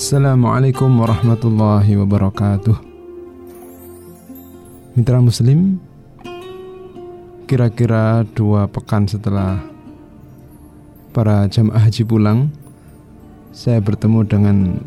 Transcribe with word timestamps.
Assalamualaikum 0.00 0.88
warahmatullahi 0.96 1.92
wabarakatuh. 1.92 2.72
Mitra 4.96 5.20
Muslim 5.20 5.76
Kira-kira 7.44 8.24
dua 8.32 8.64
pekan 8.64 9.04
setelah 9.04 9.60
para 11.12 11.44
jamaah 11.52 11.84
haji 11.84 12.08
pulang 12.08 12.48
Saya 13.52 13.84
bertemu 13.84 14.24
dengan 14.24 14.80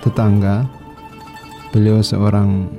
tetangga. 0.00 0.64
Beliau 1.76 2.00
seorang 2.00 2.72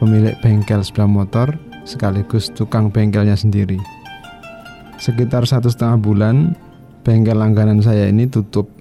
pemilik 0.00 0.32
bengkel 0.40 0.80
sepeda 0.80 1.04
motor 1.04 1.52
Sekaligus 1.84 2.48
tukang 2.48 2.88
bengkelnya 2.88 3.36
sendiri. 3.36 3.76
Sekitar 4.96 5.44
satu 5.44 5.68
setengah 5.68 6.00
bulan 6.00 6.56
Bengkel 7.04 7.36
langganan 7.36 7.84
saya 7.84 8.08
ini 8.08 8.24
tutup. 8.24 8.72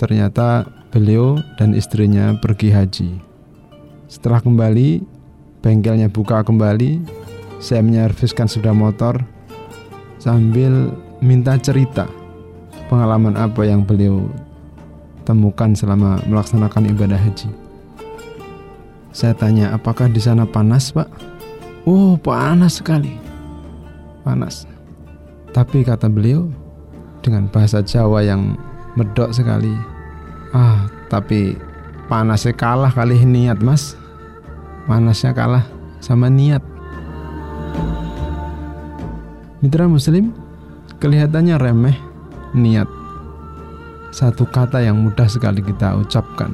Ternyata 0.00 0.79
beliau 0.90 1.38
dan 1.58 1.72
istrinya 1.72 2.34
pergi 2.38 2.68
haji 2.74 3.10
Setelah 4.10 4.42
kembali 4.42 5.02
bengkelnya 5.62 6.10
buka 6.10 6.42
kembali 6.42 7.00
saya 7.62 7.84
menyerviskan 7.84 8.50
sepeda 8.50 8.74
motor 8.74 9.22
sambil 10.18 10.92
minta 11.20 11.54
cerita 11.60 12.08
pengalaman 12.90 13.38
apa 13.38 13.62
yang 13.62 13.86
beliau 13.86 14.26
temukan 15.22 15.70
selama 15.78 16.18
melaksanakan 16.26 16.90
ibadah 16.90 17.14
haji. 17.14 17.46
Saya 19.14 19.30
tanya, 19.34 19.70
apakah 19.70 20.10
di 20.10 20.18
sana 20.18 20.42
panas, 20.42 20.90
Pak? 20.90 21.06
Oh, 21.86 22.18
panas 22.18 22.82
sekali. 22.82 23.14
Panas. 24.26 24.66
Tapi 25.54 25.86
kata 25.86 26.10
beliau 26.10 26.50
dengan 27.22 27.46
bahasa 27.46 27.78
Jawa 27.82 28.22
yang 28.26 28.58
medok 28.98 29.30
sekali. 29.30 29.99
Ah, 30.50 30.90
tapi 31.06 31.54
panasnya 32.10 32.50
kalah 32.54 32.90
kali 32.90 33.22
niat, 33.22 33.62
Mas 33.62 34.00
panasnya 34.90 35.30
kalah 35.30 35.62
sama 36.02 36.26
niat. 36.26 36.58
Mitra 39.62 39.86
Muslim, 39.86 40.34
kelihatannya 40.98 41.54
remeh 41.60 41.96
niat. 42.58 42.90
Satu 44.10 44.48
kata 44.50 44.82
yang 44.82 44.98
mudah 44.98 45.30
sekali 45.30 45.62
kita 45.62 45.94
ucapkan. 45.94 46.50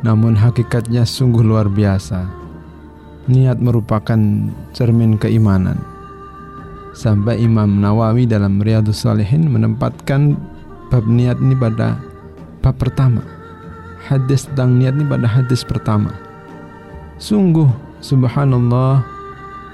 Namun 0.00 0.32
hakikatnya 0.32 1.04
sungguh 1.04 1.44
luar 1.44 1.68
biasa. 1.68 2.24
Niat 3.28 3.60
merupakan 3.60 4.18
cermin 4.72 5.20
keimanan. 5.20 5.76
Sampai 6.96 7.44
Imam 7.44 7.78
Nawawi 7.78 8.24
dalam 8.24 8.56
Riyadus 8.58 9.04
Salihin 9.04 9.52
menempatkan 9.52 10.34
bab 10.88 11.04
niat 11.04 11.36
ini 11.40 11.54
pada 11.56 12.00
bab 12.62 12.78
pertama. 12.78 13.26
Hadis 14.06 14.46
tentang 14.46 14.78
niat 14.78 14.94
ini 14.94 15.04
pada 15.06 15.26
hadis 15.26 15.66
pertama. 15.66 16.14
Sungguh 17.18 17.66
subhanallah 17.98 19.02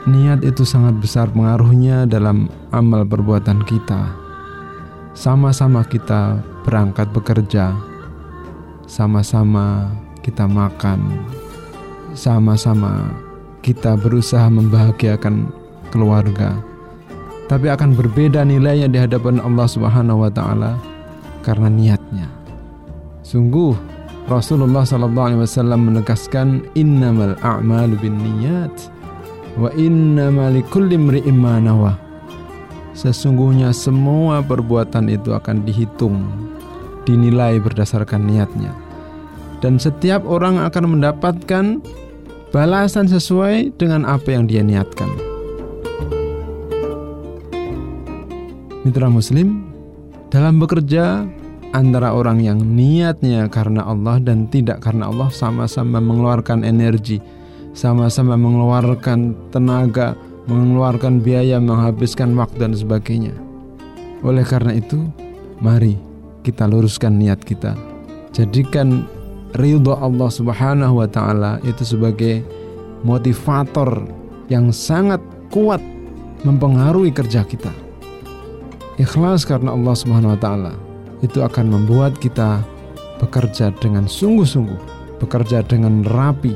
niat 0.08 0.40
itu 0.44 0.64
sangat 0.64 0.96
besar 0.96 1.28
pengaruhnya 1.28 2.08
dalam 2.08 2.48
amal 2.72 3.04
perbuatan 3.04 3.60
kita. 3.68 4.08
Sama-sama 5.12 5.84
kita 5.84 6.40
berangkat 6.64 7.12
bekerja, 7.12 7.76
sama-sama 8.88 9.88
kita 10.24 10.48
makan, 10.48 11.24
sama-sama 12.16 13.08
kita 13.64 13.96
berusaha 14.00 14.46
membahagiakan 14.48 15.50
keluarga. 15.90 16.56
Tapi 17.48 17.72
akan 17.72 17.96
berbeda 17.96 18.44
nilainya 18.44 18.92
di 18.92 19.00
hadapan 19.00 19.40
Allah 19.40 19.64
Subhanahu 19.64 20.28
wa 20.28 20.30
taala 20.30 20.76
karena 21.40 21.72
niatnya. 21.72 22.37
Sungguh 23.28 23.76
Rasulullah 24.24 24.88
sallallahu 24.88 25.36
alaihi 25.36 25.44
wasallam 25.44 25.92
menegaskan 25.92 26.64
innamal 26.72 27.36
a'malu 27.44 28.00
binniyat 28.00 28.72
wa 29.60 29.68
innamal 29.76 30.56
likulli 30.56 30.96
imri'in 30.96 31.36
ma 31.36 31.60
nawa. 31.60 32.00
Sesungguhnya 32.96 33.76
semua 33.76 34.40
perbuatan 34.40 35.12
itu 35.12 35.36
akan 35.36 35.60
dihitung, 35.60 36.24
dinilai 37.04 37.60
berdasarkan 37.60 38.24
niatnya. 38.24 38.72
Dan 39.60 39.76
setiap 39.76 40.24
orang 40.24 40.64
akan 40.64 40.96
mendapatkan 40.96 41.84
balasan 42.48 43.12
sesuai 43.12 43.76
dengan 43.76 44.08
apa 44.08 44.32
yang 44.32 44.48
dia 44.48 44.64
niatkan. 44.64 45.12
Mitra 48.88 49.12
muslim, 49.12 49.68
dalam 50.32 50.56
bekerja 50.56 51.28
antara 51.76 52.16
orang 52.16 52.40
yang 52.40 52.58
niatnya 52.60 53.48
karena 53.52 53.84
Allah 53.84 54.20
dan 54.22 54.48
tidak 54.48 54.80
karena 54.80 55.12
Allah 55.12 55.28
sama-sama 55.28 56.00
mengeluarkan 56.00 56.64
energi, 56.64 57.20
sama-sama 57.76 58.38
mengeluarkan 58.40 59.36
tenaga, 59.52 60.16
mengeluarkan 60.48 61.20
biaya, 61.20 61.60
menghabiskan 61.60 62.32
waktu 62.38 62.56
dan 62.68 62.72
sebagainya. 62.72 63.34
Oleh 64.24 64.42
karena 64.42 64.74
itu, 64.74 65.04
mari 65.60 65.94
kita 66.42 66.64
luruskan 66.64 67.20
niat 67.20 67.44
kita. 67.44 67.76
Jadikan 68.32 69.04
ridho 69.60 69.96
Allah 69.96 70.30
Subhanahu 70.32 71.04
wa 71.04 71.08
taala 71.08 71.60
itu 71.64 71.84
sebagai 71.84 72.40
motivator 73.04 74.08
yang 74.48 74.72
sangat 74.72 75.20
kuat 75.52 75.80
mempengaruhi 76.42 77.12
kerja 77.12 77.44
kita. 77.44 77.72
Ikhlas 78.98 79.46
karena 79.46 79.76
Allah 79.76 79.94
Subhanahu 79.94 80.34
wa 80.34 80.40
taala 80.40 80.87
itu 81.24 81.42
akan 81.42 81.70
membuat 81.70 82.18
kita 82.18 82.62
bekerja 83.18 83.74
dengan 83.82 84.06
sungguh-sungguh, 84.06 84.78
bekerja 85.18 85.66
dengan 85.66 86.06
rapi, 86.06 86.54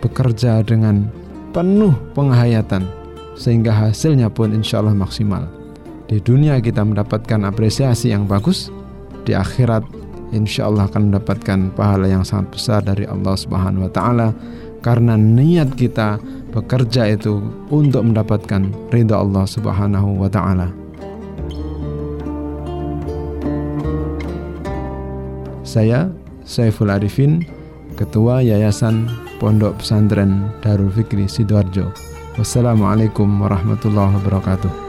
bekerja 0.00 0.62
dengan 0.62 1.10
penuh 1.50 1.94
penghayatan, 2.14 2.86
sehingga 3.34 3.74
hasilnya 3.74 4.30
pun 4.30 4.54
insya 4.54 4.78
Allah 4.78 4.94
maksimal. 4.94 5.46
Di 6.08 6.22
dunia 6.22 6.56
kita 6.62 6.86
mendapatkan 6.86 7.44
apresiasi 7.44 8.14
yang 8.14 8.24
bagus, 8.24 8.72
di 9.28 9.36
akhirat 9.36 9.84
insya 10.32 10.68
Allah 10.70 10.88
akan 10.88 11.12
mendapatkan 11.12 11.58
pahala 11.76 12.08
yang 12.08 12.24
sangat 12.24 12.56
besar 12.56 12.80
dari 12.80 13.04
Allah 13.04 13.36
Subhanahu 13.36 13.88
wa 13.88 13.92
Ta'ala 13.92 14.28
karena 14.80 15.18
niat 15.18 15.74
kita 15.74 16.16
bekerja 16.54 17.12
itu 17.12 17.42
untuk 17.68 18.08
mendapatkan 18.08 18.72
ridha 18.88 19.20
Allah 19.20 19.44
Subhanahu 19.44 20.22
wa 20.22 20.30
Ta'ala. 20.32 20.87
Saya 25.68 26.08
Saiful 26.48 26.88
Arifin, 26.88 27.44
Ketua 28.00 28.40
Yayasan 28.40 29.04
Pondok 29.36 29.84
Pesantren 29.84 30.48
Darul 30.64 30.88
Fikri 30.88 31.28
Sidoarjo. 31.28 31.92
Wassalamualaikum 32.40 33.28
warahmatullahi 33.36 34.16
wabarakatuh. 34.16 34.87